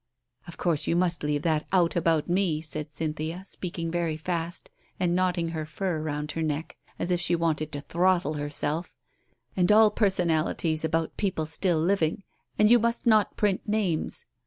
"Of 0.47 0.57
course, 0.57 0.87
you 0.87 0.95
must 0.95 1.21
leave 1.21 1.43
that 1.43 1.67
out 1.71 1.95
about 1.95 2.27
me," 2.27 2.59
said 2.59 2.91
Cynthia, 2.91 3.43
speaking 3.45 3.91
very 3.91 4.17
fast 4.17 4.71
and 4.99 5.13
knotting 5.15 5.49
her 5.49 5.63
fur 5.63 6.01
round 6.01 6.31
her 6.31 6.41
neck 6.41 6.75
as 6.97 7.11
if 7.11 7.21
she 7.21 7.35
wanted 7.35 7.71
to 7.73 7.81
throttle 7.81 8.33
herself, 8.33 8.95
"and 9.55 9.71
all 9.71 9.91
personalities 9.91 10.83
about 10.83 11.17
people 11.17 11.45
still 11.45 11.79
living. 11.79 12.23
And 12.57 12.71
you 12.71 12.79
must 12.79 13.05
not 13.05 13.37
print 13.37 13.61
names. 13.69 14.25